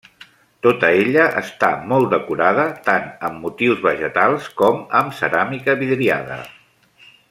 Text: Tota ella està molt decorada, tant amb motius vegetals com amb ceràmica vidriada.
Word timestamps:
Tota 0.67 0.87
ella 1.01 1.25
està 1.41 1.69
molt 1.91 2.09
decorada, 2.15 2.65
tant 2.89 3.07
amb 3.29 3.45
motius 3.45 3.87
vegetals 3.87 4.51
com 4.63 4.85
amb 5.03 5.19
ceràmica 5.23 5.81
vidriada. 5.85 6.45